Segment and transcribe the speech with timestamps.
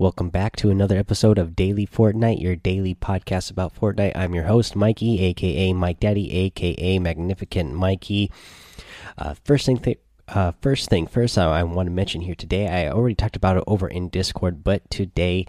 [0.00, 4.16] Welcome back to another episode of Daily Fortnite, your daily podcast about Fortnite.
[4.16, 8.32] I'm your host, Mikey, aka Mike Daddy, aka Magnificent Mikey.
[9.18, 12.66] Uh, first thing, th uh, first thing first, uh, I want to mention here today.
[12.66, 15.44] I already talked about it over in Discord, but today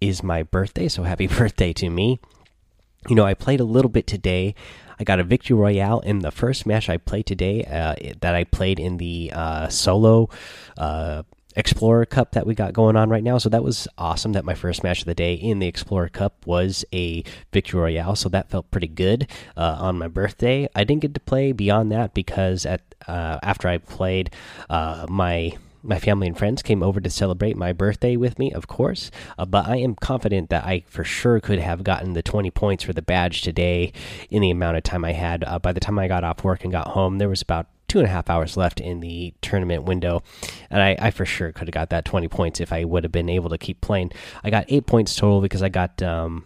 [0.00, 2.20] is my birthday, so happy birthday to me.
[3.08, 4.54] You know, I played a little bit today.
[5.00, 7.64] I got a victory royale in the first match I played today.
[7.64, 10.30] Uh, that I played in the uh, solo
[10.78, 11.24] uh,
[11.56, 13.38] Explorer Cup that we got going on right now.
[13.38, 16.46] So that was awesome that my first match of the day in the Explorer Cup
[16.46, 18.14] was a Victory Royale.
[18.14, 20.68] So that felt pretty good uh, on my birthday.
[20.74, 24.30] I didn't get to play beyond that because at uh, after I played,
[24.68, 28.66] uh, my my family and friends came over to celebrate my birthday with me, of
[28.66, 29.10] course.
[29.38, 32.82] Uh, but I am confident that I for sure could have gotten the 20 points
[32.82, 33.92] for the badge today
[34.28, 35.44] in the amount of time I had.
[35.44, 37.98] Uh, by the time I got off work and got home, there was about two
[37.98, 40.22] and a half hours left in the tournament window,
[40.70, 43.12] and I, I for sure could have got that 20 points if I would have
[43.12, 44.12] been able to keep playing.
[44.42, 46.44] I got eight points total because I got um,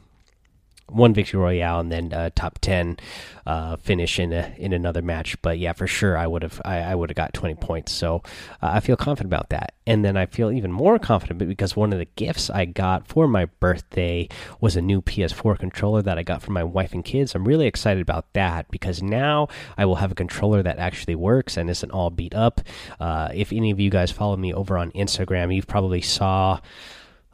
[0.91, 2.99] one victory royale and then uh, top ten
[3.47, 5.41] uh, finish in a, in another match.
[5.43, 7.93] But yeah, for sure, I would have I, I would have got twenty points.
[7.93, 8.23] So
[8.63, 9.75] uh, I feel confident about that.
[9.87, 13.27] And then I feel even more confident because one of the gifts I got for
[13.27, 14.29] my birthday
[14.61, 17.35] was a new PS4 controller that I got from my wife and kids.
[17.35, 21.57] I'm really excited about that because now I will have a controller that actually works
[21.57, 22.61] and isn't all beat up.
[23.01, 26.61] Uh, if any of you guys follow me over on Instagram, you've probably saw.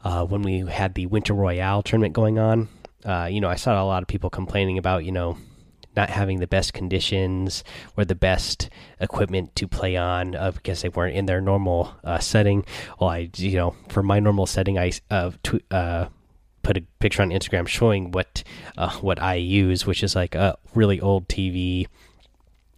[0.03, 2.69] Uh, when we had the Winter Royale tournament going on,
[3.05, 5.37] uh, you know, I saw a lot of people complaining about, you know,
[5.97, 7.63] not having the best conditions
[7.97, 12.19] or the best equipment to play on uh, because they weren't in their normal uh,
[12.19, 12.63] setting.
[12.99, 15.31] Well, I, you know, for my normal setting, I uh,
[15.71, 16.05] uh,
[16.61, 18.43] put a picture on Instagram showing what
[18.77, 21.87] uh, what I use, which is like a really old TV,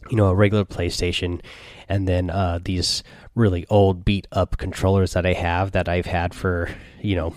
[0.10, 1.42] you know, a regular PlayStation,
[1.90, 3.04] and then uh, these
[3.36, 6.70] really old beat up controllers that I have that I've had for
[7.02, 7.34] you know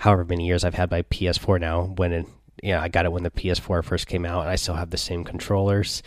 [0.00, 1.82] however many years I've had my PS4 now.
[1.84, 2.26] When it,
[2.62, 4.90] you know, I got it when the PS4 first came out, and I still have
[4.90, 6.02] the same controllers.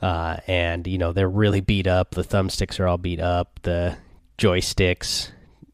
[0.00, 2.12] Uh, and you know they're really beat up.
[2.12, 3.60] The thumbsticks are all beat up.
[3.62, 3.96] The
[4.38, 5.30] joysticks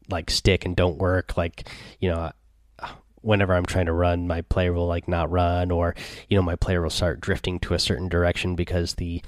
[0.09, 1.37] like stick and don't work.
[1.37, 1.69] Like
[1.99, 2.31] you know,
[3.21, 5.95] whenever I'm trying to run, my player will like not run, or
[6.27, 9.21] you know, my player will start drifting to a certain direction because the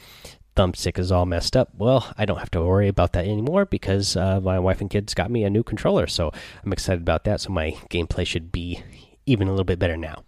[0.57, 1.69] thumbstick is all messed up.
[1.77, 5.13] Well, I don't have to worry about that anymore because uh, my wife and kids
[5.13, 6.07] got me a new controller.
[6.07, 6.31] So
[6.65, 7.41] I'm excited about that.
[7.41, 8.81] So my gameplay should be
[9.25, 10.23] even a little bit better now.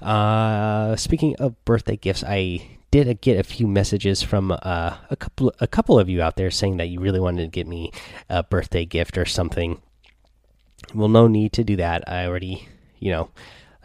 [0.00, 5.52] Uh, speaking of birthday gifts, I did get a few messages from uh, a couple
[5.60, 7.92] a couple of you out there saying that you really wanted to get me
[8.30, 9.82] a birthday gift or something.
[10.94, 12.08] Well, no need to do that.
[12.08, 12.68] I already,
[13.00, 13.30] you know,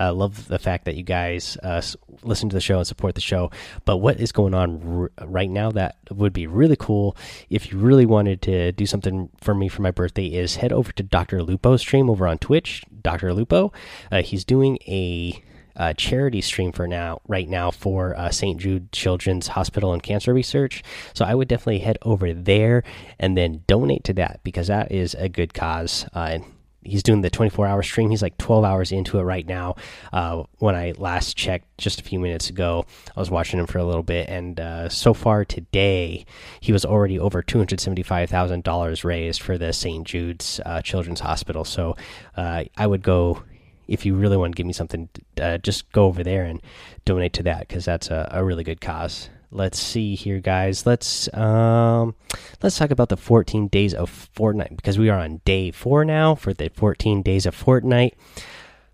[0.03, 1.81] uh, love the fact that you guys uh,
[2.23, 3.51] listen to the show and support the show.
[3.85, 7.15] But what is going on right now that would be really cool
[7.49, 10.91] if you really wanted to do something for me for my birthday is head over
[10.93, 11.43] to Dr.
[11.43, 12.83] Lupo stream over on Twitch.
[13.01, 13.33] Dr.
[13.33, 13.71] Lupo,
[14.11, 15.41] uh, he's doing a
[15.75, 18.59] uh, charity stream for now, right now, for uh, St.
[18.59, 20.83] Jude Children's Hospital and Cancer Research.
[21.13, 22.83] So I would definitely head over there
[23.19, 26.05] and then donate to that because that is a good cause.
[26.13, 26.39] Uh,
[26.85, 28.09] he's doing the 24 hour stream.
[28.09, 29.75] He's like 12 hours into it right now.
[30.11, 32.85] Uh, when I last checked just a few minutes ago,
[33.15, 36.25] I was watching him for a little bit, and uh, so far today,
[36.59, 40.05] he was already over $275,000 raised for the St.
[40.05, 41.63] Jude's uh, Children's Hospital.
[41.63, 41.95] So
[42.35, 43.43] uh, I would go.
[43.85, 45.09] If you really want to give me something,
[45.41, 46.61] uh, just go over there and
[47.03, 50.85] donate to that because that's a, a really good cause let's see here guys.
[50.85, 52.15] Let's um
[52.61, 56.35] let's talk about the 14 days of fortnite because we are on day four now
[56.35, 58.13] for the 14 days of fortnite.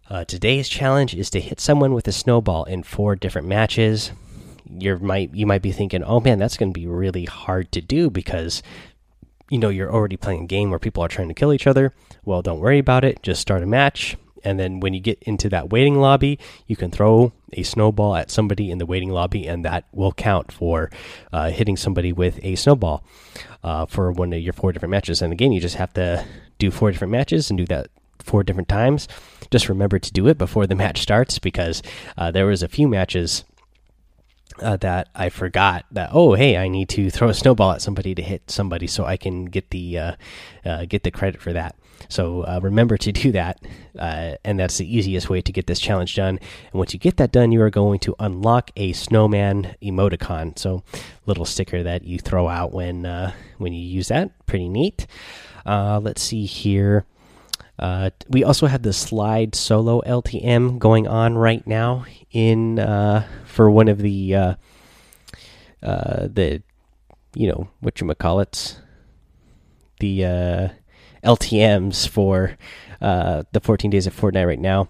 [0.09, 4.12] Uh, today's challenge is to hit someone with a snowball in four different matches.
[4.69, 7.81] You might you might be thinking oh man that's going to be really hard to
[7.81, 8.62] do because
[9.50, 11.94] you know you're already playing a game where people are trying to kill each other.
[12.25, 13.24] Well don't worry about it.
[13.24, 16.91] Just start a match and then when you get into that waiting lobby, you can
[16.91, 20.89] throw a snowball at somebody in the waiting lobby, and that will count for
[21.31, 23.03] uh, hitting somebody with a snowball
[23.63, 25.22] uh, for one of your four different matches.
[25.22, 26.25] And again, you just have to
[26.57, 27.88] do four different matches and do that
[28.19, 29.07] four different times.
[29.50, 31.81] Just remember to do it before the match starts because
[32.18, 33.44] uh, there was a few matches.
[34.62, 38.13] Uh, that I forgot that oh hey I need to throw a snowball at somebody
[38.13, 40.15] to hit somebody so I can get the uh,
[40.65, 41.77] uh, get the credit for that.
[42.07, 43.60] So uh, remember to do that,
[43.98, 46.40] uh, and that's the easiest way to get this challenge done.
[46.72, 50.57] And once you get that done, you are going to unlock a snowman emoticon.
[50.57, 50.84] So
[51.25, 54.46] little sticker that you throw out when uh, when you use that.
[54.46, 55.07] Pretty neat.
[55.66, 57.06] Uh, let's see here.
[57.78, 63.72] Uh, we also have the slide solo LTM going on right now in uh, for
[63.72, 64.56] one of the
[65.81, 66.62] the
[67.36, 68.80] you know what you call it
[70.00, 70.72] the
[71.24, 72.57] LTM's for
[73.01, 74.89] uh, the 14 days of Fortnite right now.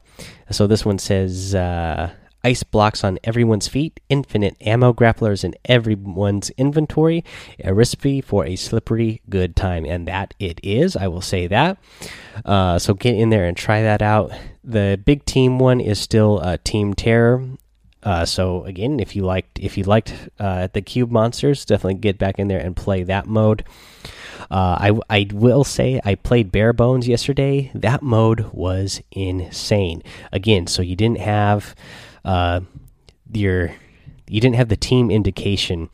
[0.51, 2.11] So this one says uh,
[2.43, 7.23] ice blocks on everyone's feet, infinite ammo grapplers in everyone's inventory,
[7.63, 9.85] a recipe for a slippery good time.
[9.85, 11.77] And that it is, I will say that.
[12.45, 14.31] Uh, so get in there and try that out.
[14.63, 17.45] The big team one is still uh, Team Terror.
[18.01, 22.17] Uh, so again, if you liked if you liked uh, the cube monsters, definitely get
[22.17, 23.65] back in there and play that mode.
[24.49, 27.71] Uh, I I will say I played bare bones yesterday.
[27.73, 30.03] That mode was insane.
[30.31, 31.75] Again, so you didn't have
[32.25, 32.61] uh,
[33.31, 33.71] your
[34.27, 35.89] you didn't have the team indication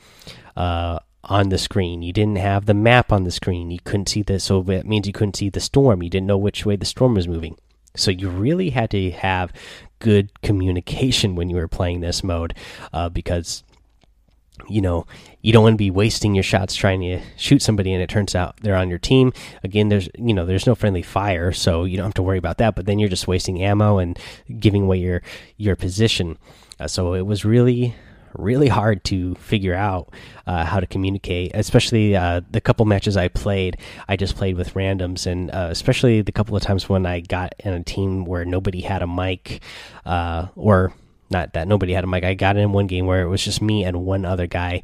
[0.56, 2.02] uh, on the screen.
[2.02, 3.72] You didn't have the map on the screen.
[3.72, 6.04] You couldn't see the so that means you couldn't see the storm.
[6.04, 7.58] You didn't know which way the storm was moving.
[7.96, 9.54] So you really had to have
[10.00, 12.54] good communication when you were playing this mode
[12.92, 13.64] uh, because
[14.70, 15.06] you know
[15.42, 18.36] you don't want to be wasting your shots trying to shoot somebody and it turns
[18.36, 19.32] out they're on your team.
[19.64, 22.58] Again there's you know there's no friendly fire so you don't have to worry about
[22.58, 24.18] that but then you're just wasting ammo and
[24.60, 25.22] giving away your
[25.58, 26.38] your position.
[26.80, 27.96] Uh, so it was really
[28.38, 30.12] really hard to figure out
[30.46, 33.78] uh, how to communicate especially uh, the couple matches i played
[34.10, 37.54] i just played with randoms and uh, especially the couple of times when i got
[37.60, 39.62] in a team where nobody had a mic
[40.06, 40.94] uh, or
[41.30, 42.24] not that nobody had a mic.
[42.24, 44.84] I got in one game where it was just me and one other guy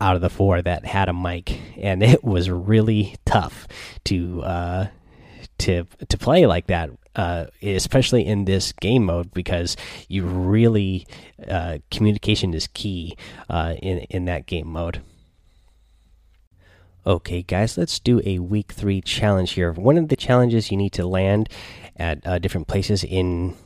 [0.00, 3.66] out of the four that had a mic, and it was really tough
[4.04, 4.86] to uh,
[5.58, 9.76] to to play like that, uh, especially in this game mode because
[10.08, 11.06] you really
[11.48, 13.16] uh, communication is key
[13.50, 15.02] uh, in in that game mode.
[17.04, 19.72] Okay, guys, let's do a week three challenge here.
[19.72, 21.48] One of the challenges you need to land
[21.96, 23.56] at uh, different places in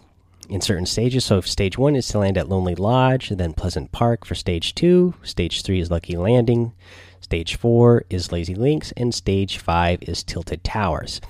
[0.48, 1.25] in certain stages.
[1.25, 4.75] So, if stage one is to land at Lonely Lodge, then Pleasant Park for stage
[4.75, 5.14] two.
[5.22, 6.72] Stage three is Lucky Landing.
[7.20, 11.20] Stage four is Lazy Links, and stage five is Tilted Towers.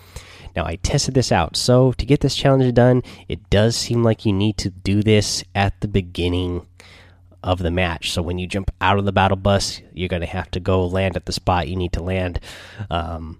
[0.54, 1.56] Now, I tested this out.
[1.56, 5.44] So, to get this challenge done, it does seem like you need to do this
[5.54, 6.66] at the beginning
[7.42, 8.10] of the match.
[8.12, 10.86] So, when you jump out of the battle bus, you're going to have to go
[10.86, 12.40] land at the spot you need to land.
[12.90, 13.38] Um,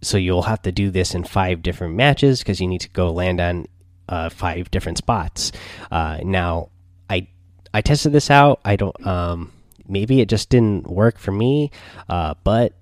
[0.00, 3.10] so you'll have to do this in five different matches because you need to go
[3.10, 3.66] land on
[4.08, 5.52] uh, five different spots.
[5.90, 6.70] Uh, now,
[7.10, 7.28] I
[7.74, 8.60] I tested this out.
[8.64, 9.06] I don't.
[9.06, 9.52] Um,
[9.86, 11.70] maybe it just didn't work for me,
[12.08, 12.72] uh, but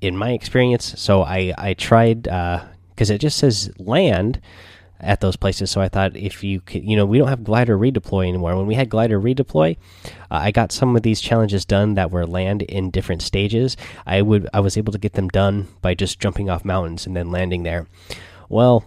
[0.00, 4.40] in my experience, so I I tried because uh, it just says land
[5.00, 5.70] at those places.
[5.70, 8.56] So I thought if you could, you know, we don't have glider redeploy anymore.
[8.56, 12.26] When we had glider redeploy, uh, I got some of these challenges done that were
[12.26, 13.76] land in different stages.
[14.06, 17.16] I would I was able to get them done by just jumping off mountains and
[17.16, 17.86] then landing there.
[18.48, 18.84] Well,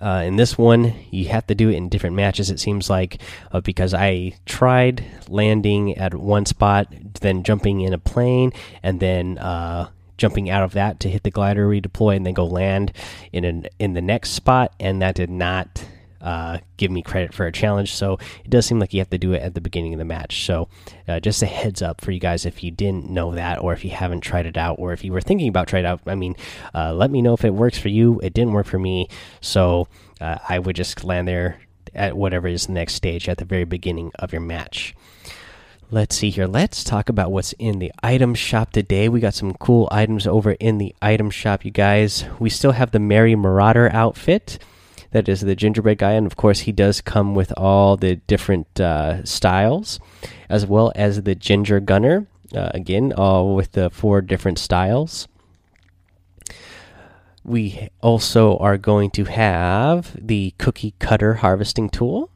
[0.00, 2.50] uh, in this one, you have to do it in different matches.
[2.50, 3.20] It seems like
[3.52, 8.52] uh, because I tried landing at one spot, then jumping in a plane,
[8.82, 12.44] and then uh, jumping out of that to hit the glider redeploy and then go
[12.44, 12.92] land
[13.32, 15.84] in an in the next spot and that did not
[16.20, 17.94] uh, give me credit for a challenge.
[17.94, 20.04] So it does seem like you have to do it at the beginning of the
[20.04, 20.44] match.
[20.44, 20.68] So
[21.06, 23.84] uh, just a heads up for you guys if you didn't know that or if
[23.84, 26.14] you haven't tried it out or if you were thinking about trying it out i
[26.14, 26.34] mean
[26.74, 28.20] uh, let me know if it works for you.
[28.22, 29.08] It didn't work for me.
[29.40, 29.88] So
[30.20, 31.60] uh, i would just land there
[31.94, 34.94] at whatever is the next stage at the very beginning of your match
[35.90, 36.46] Let's see here.
[36.46, 39.08] Let's talk about what's in the item shop today.
[39.08, 42.26] We got some cool items over in the item shop, you guys.
[42.38, 44.58] We still have the Merry Marauder outfit.
[45.12, 48.78] That is the gingerbread guy, and of course, he does come with all the different
[48.78, 49.98] uh, styles,
[50.50, 52.26] as well as the Ginger Gunner.
[52.54, 55.26] Uh, again, all with the four different styles.
[57.44, 62.28] We also are going to have the Cookie Cutter Harvesting Tool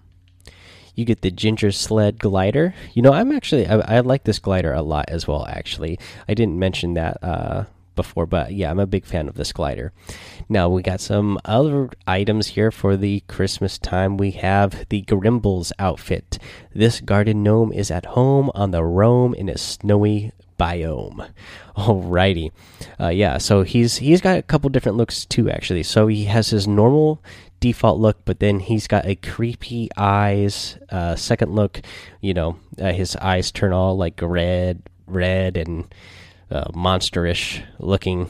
[0.95, 2.75] you get the ginger sled glider.
[2.95, 5.99] You know i'm actually i, I like this glider a lot as well actually.
[6.29, 9.93] I didn't mention that uh, before but yeah i'm a big fan of this glider.
[10.49, 14.17] Now we got some other items here for the christmas time.
[14.17, 16.39] We have the grimbles outfit.
[16.75, 21.31] This garden gnome is at home on the roam in a snowy biome
[21.77, 22.51] alrighty
[23.01, 26.51] uh, yeah so he's he's got a couple different looks too actually so he has
[26.51, 27.23] his normal
[27.63, 30.79] default look, but then he's got a creepy eyes.
[30.91, 31.81] Uh, second look,
[32.21, 35.95] you know, uh, his eyes turn all like red, red and
[36.51, 38.29] uh, monsterish looking,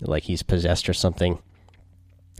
[0.00, 1.40] like he's possessed or something.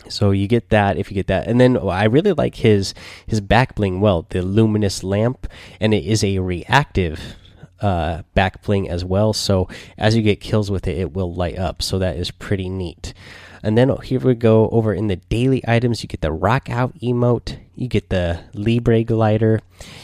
[0.09, 2.95] So you get that if you get that, and then I really like his
[3.27, 4.01] his back bling.
[4.01, 5.49] Well, the luminous lamp,
[5.81, 7.37] and it is a reactive
[7.81, 9.33] uh, back bling as well.
[9.33, 11.83] So as you get kills with it, it will light up.
[11.83, 13.15] So that is pretty neat.
[13.63, 16.03] And then here we go over in the daily items.
[16.03, 17.59] You get the rock out emote.
[17.75, 19.61] You get the Libre glider.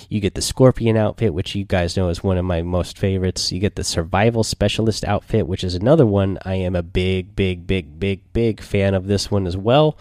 [0.08, 3.52] You get the Scorpion outfit, which you guys know is one of my most favorites.
[3.52, 6.38] You get the Survival Specialist outfit, which is another one.
[6.44, 9.96] I am a big, big, big, big, big fan of this one as well.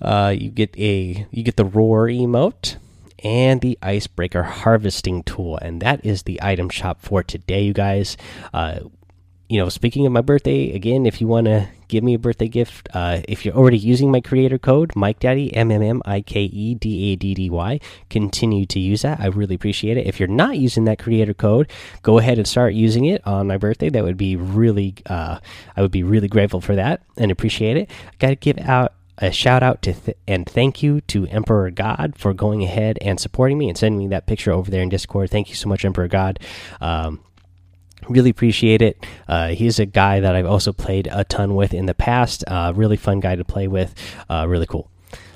[0.00, 2.76] Uh, you get a you get the Roar emote
[3.24, 8.16] and the Icebreaker harvesting tool, and that is the item shop for today, you guys.
[8.52, 8.80] Uh,
[9.48, 12.46] you know, speaking of my birthday, again, if you want to give me a birthday
[12.46, 16.20] gift, uh, if you're already using my creator code, Mike Daddy, M M M I
[16.20, 19.18] K E D A D D Y, continue to use that.
[19.18, 20.06] I really appreciate it.
[20.06, 21.68] If you're not using that creator code,
[22.02, 23.90] go ahead and start using it on my birthday.
[23.90, 25.40] That would be really, uh,
[25.76, 27.90] I would be really grateful for that and appreciate it.
[28.20, 32.14] Got to give out a shout out to th and thank you to Emperor God
[32.16, 35.30] for going ahead and supporting me and sending me that picture over there in Discord.
[35.30, 36.38] Thank you so much, Emperor God.
[36.80, 37.20] Um,
[38.08, 39.04] really appreciate it.
[39.28, 42.44] Uh, he's a guy that I've also played a ton with in the past.
[42.46, 43.94] Uh, really fun guy to play with.
[44.28, 44.90] Uh, really cool.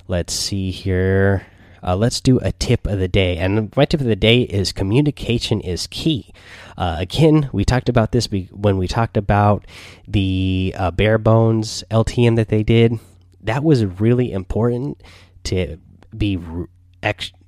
[0.09, 1.47] Let's see here.
[1.83, 3.37] Uh, let's do a tip of the day.
[3.37, 6.33] And my tip of the day is communication is key.
[6.79, 9.67] Uh, again, we talked about this when we talked about
[10.09, 12.99] the uh, bare bones LTM that they did.
[13.45, 15.03] That was really important
[15.45, 15.79] to
[16.17, 16.39] be,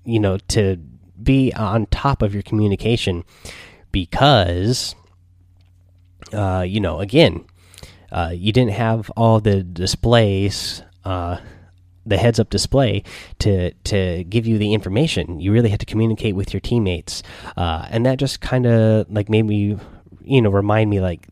[0.04, 0.76] you know, to
[1.22, 3.24] be on top of your communication
[3.90, 4.94] because
[6.32, 7.44] uh, you know, again,
[8.10, 11.38] uh, you didn't have all the displays, uh,
[12.04, 13.02] the heads up display
[13.40, 15.40] to to give you the information.
[15.40, 17.22] You really had to communicate with your teammates,
[17.56, 19.76] uh, and that just kind of like made me,
[20.22, 21.26] you know, remind me like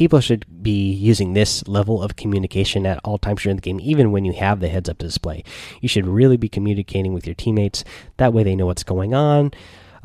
[0.00, 4.10] people should be using this level of communication at all times during the game, even
[4.10, 5.44] when you have the heads up display.
[5.82, 7.84] You should really be communicating with your teammates.
[8.16, 9.52] That way, they know what's going on.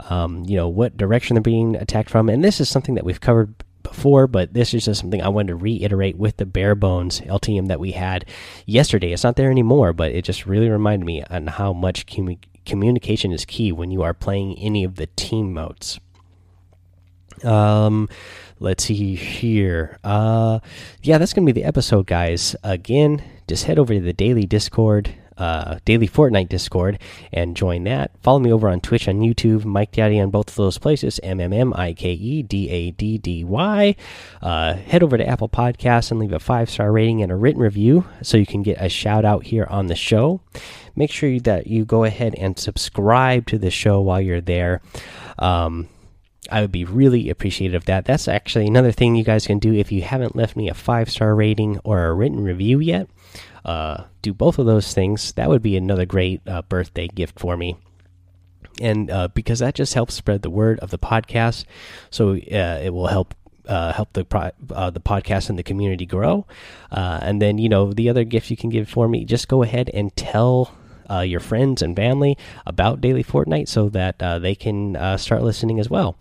[0.10, 3.22] Um, you know what direction they're being attacked from, and this is something that we've
[3.22, 7.22] covered before, but this is just something I wanted to reiterate with the bare bones
[7.22, 8.26] LTM that we had
[8.66, 9.14] yesterday.
[9.14, 13.32] It's not there anymore, but it just really reminded me on how much commu communication
[13.32, 16.02] is key when you are playing any of the team modes.
[17.46, 18.10] Um,
[18.60, 19.98] let's see here.
[20.04, 20.60] Uh,
[21.02, 22.56] yeah, that's gonna be the episode, guys.
[22.64, 27.00] Again, just head over to the daily Discord uh, daily Fortnite Discord
[27.34, 28.12] and join that.
[28.22, 31.40] Follow me over on Twitch and YouTube, Mike Daddy on both of those places, M
[31.40, 33.96] M M I K E D A D D Y.
[34.42, 37.62] Uh, head over to Apple Podcasts and leave a five star rating and a written
[37.62, 40.42] review so you can get a shout out here on the show.
[40.96, 44.82] Make sure that you go ahead and subscribe to the show while you're there.
[45.38, 45.90] Um,
[46.52, 48.06] I would be really appreciative of that.
[48.06, 51.10] That's actually another thing you guys can do if you haven't left me a five
[51.10, 53.08] star rating or a written review yet
[53.66, 57.58] uh, do both of those things, that would be another great uh, birthday gift for
[57.58, 57.76] me.
[58.80, 61.66] And uh, because that just helps spread the word of the podcast,
[62.10, 63.34] so uh, it will help
[63.68, 64.26] uh, help the
[64.74, 66.46] uh, the podcast and the community grow.
[66.92, 69.64] Uh, and then you know the other gift you can give for me, just go
[69.64, 70.76] ahead and tell
[71.10, 75.44] uh, your friends and family about Daily Fortnite so that uh, they can uh, start
[75.44, 76.18] listening as well.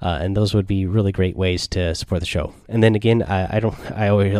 [0.00, 2.54] and those would be really great ways to support the show.
[2.68, 4.38] And then again, I, I don't I always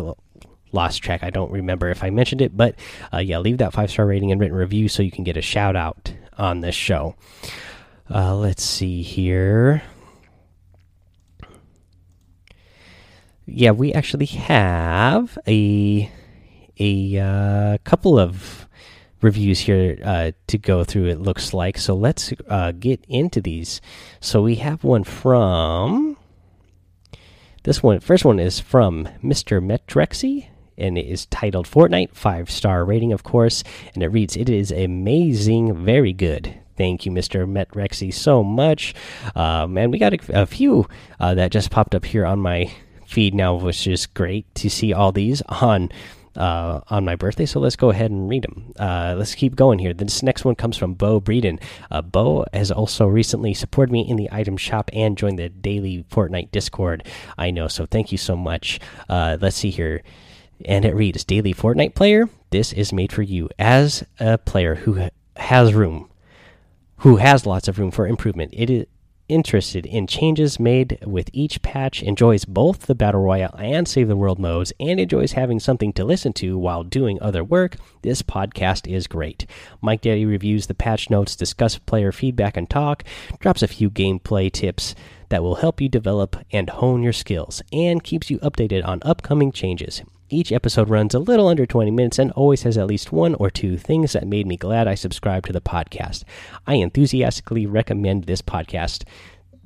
[0.72, 1.22] lost track.
[1.22, 2.74] I don't remember if I mentioned it, but
[3.12, 5.42] uh, yeah, leave that five star rating and written review so you can get a
[5.42, 7.16] shout out on this show.
[8.12, 9.82] Uh, let's see here.
[13.46, 16.10] Yeah, we actually have a
[16.78, 18.68] a uh, couple of
[19.22, 21.06] reviews here uh, to go through.
[21.06, 21.94] It looks like so.
[21.94, 23.80] Let's uh, get into these.
[24.20, 26.16] So we have one from
[27.62, 28.00] this one.
[28.00, 29.62] First one is from Mr.
[29.62, 30.48] Metrexy
[30.80, 33.62] and it is titled Fortnite, five star rating, of course.
[33.94, 36.58] And it reads, It is amazing, very good.
[36.76, 37.46] Thank you, Mr.
[37.46, 38.94] Metrexy, so much.
[39.36, 40.88] Um, and we got a, a few
[41.20, 42.72] uh, that just popped up here on my
[43.06, 45.90] feed now, which is great to see all these on
[46.36, 47.46] uh, on my birthday.
[47.46, 48.72] So let's go ahead and read them.
[48.78, 49.92] Uh, let's keep going here.
[49.92, 51.60] This next one comes from Bo Breeden.
[51.90, 56.04] Uh, Bo has also recently supported me in the item shop and joined the daily
[56.10, 57.06] Fortnite Discord.
[57.36, 58.80] I know, so thank you so much.
[59.08, 60.02] Uh, let's see here
[60.64, 65.08] and it reads Daily Fortnite player, this is made for you as a player who
[65.36, 66.10] has room,
[66.98, 68.50] who has lots of room for improvement.
[68.52, 68.86] It is
[69.30, 74.16] interested in changes made with each patch, enjoys both the Battle Royale and Save the
[74.16, 78.86] World modes, and enjoys having something to listen to while doing other work, this podcast
[78.86, 79.46] is great.
[79.80, 83.04] Mike Daddy reviews the patch notes, discuss player feedback and talk,
[83.38, 84.94] drops a few gameplay tips
[85.28, 89.52] that will help you develop and hone your skills, and keeps you updated on upcoming
[89.52, 90.02] changes.
[90.32, 93.50] Each episode runs a little under 20 minutes and always has at least one or
[93.50, 96.22] two things that made me glad I subscribed to the podcast.
[96.68, 99.02] I enthusiastically recommend this podcast.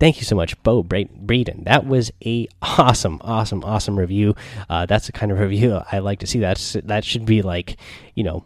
[0.01, 1.65] Thank you so much, Bo Braden.
[1.65, 4.35] That was a awesome, awesome, awesome review.
[4.71, 6.39] Uh, that's the kind of review I like to see.
[6.39, 7.77] That's that should be like,
[8.15, 8.45] you know,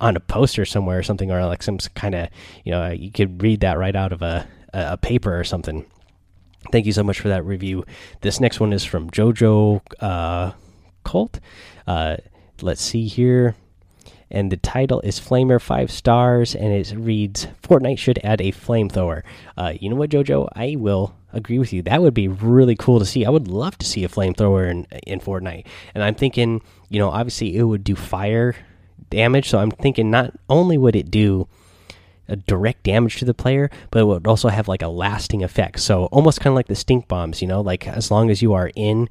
[0.00, 2.28] on a poster somewhere or something, or like some kind of
[2.64, 5.84] you know you could read that right out of a a paper or something.
[6.72, 7.84] Thank you so much for that review.
[8.22, 10.52] This next one is from JoJo uh,
[11.04, 11.40] Colt.
[11.86, 12.16] Uh,
[12.60, 13.54] let's see here.
[14.30, 19.22] And the title is Flamer, five stars, and it reads Fortnite should add a flamethrower.
[19.56, 20.48] Uh, you know what, JoJo?
[20.56, 21.82] I will agree with you.
[21.82, 23.24] That would be really cool to see.
[23.24, 25.66] I would love to see a flamethrower in, in Fortnite.
[25.94, 28.56] And I'm thinking, you know, obviously it would do fire
[29.10, 29.50] damage.
[29.50, 31.46] So I'm thinking not only would it do
[32.26, 35.80] a direct damage to the player, but it would also have like a lasting effect.
[35.80, 38.54] So almost kind of like the stink bombs, you know, like as long as you
[38.54, 39.08] are in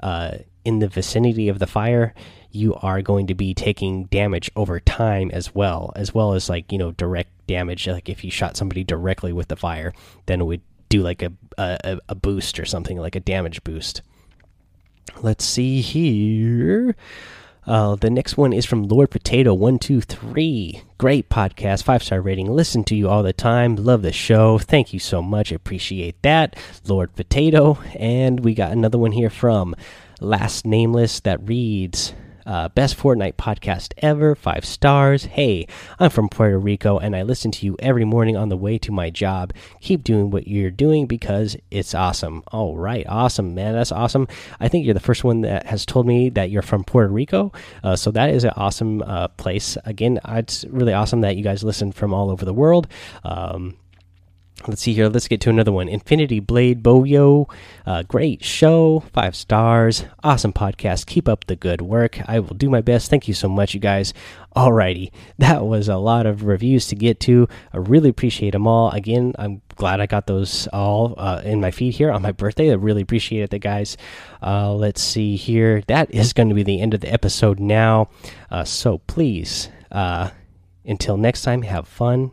[0.00, 2.12] uh, in the vicinity of the fire,
[2.50, 6.72] you are going to be taking damage over time as well, as well as like
[6.72, 7.86] you know direct damage.
[7.86, 9.94] Like if you shot somebody directly with the fire,
[10.26, 14.02] then it would do like a a, a boost or something like a damage boost.
[15.22, 16.96] Let's see here.
[17.64, 20.82] Uh, the next one is from Lord Potato one two three.
[20.98, 22.50] Great podcast, five star rating.
[22.50, 23.76] Listen to you all the time.
[23.76, 24.58] Love the show.
[24.58, 25.52] Thank you so much.
[25.52, 26.56] Appreciate that,
[26.88, 27.78] Lord Potato.
[27.94, 29.76] And we got another one here from
[30.20, 32.14] Last Nameless that reads.
[32.46, 35.24] Uh, best Fortnite podcast ever, five stars.
[35.24, 35.66] Hey,
[35.98, 38.92] I'm from Puerto Rico and I listen to you every morning on the way to
[38.92, 39.52] my job.
[39.80, 42.44] Keep doing what you're doing because it's awesome.
[42.52, 43.74] All right, awesome, man.
[43.74, 44.28] That's awesome.
[44.60, 47.50] I think you're the first one that has told me that you're from Puerto Rico.
[47.82, 49.76] Uh, so that is an awesome uh, place.
[49.84, 52.86] Again, it's really awesome that you guys listen from all over the world.
[53.24, 53.76] Um,
[54.68, 55.08] Let's see here.
[55.08, 55.88] Let's get to another one.
[55.88, 57.48] Infinity Blade Boyo.
[57.86, 59.00] Uh, great show.
[59.12, 60.04] Five stars.
[60.24, 61.06] Awesome podcast.
[61.06, 62.18] Keep up the good work.
[62.28, 63.08] I will do my best.
[63.08, 64.12] Thank you so much, you guys.
[64.56, 65.10] Alrighty.
[65.38, 67.48] That was a lot of reviews to get to.
[67.72, 68.90] I really appreciate them all.
[68.90, 72.70] Again, I'm glad I got those all uh, in my feed here on my birthday.
[72.70, 73.96] I really appreciate it, guys.
[74.42, 75.82] Uh, let's see here.
[75.86, 78.08] That is going to be the end of the episode now.
[78.50, 80.30] Uh, so please, uh,
[80.84, 82.32] until next time, have fun,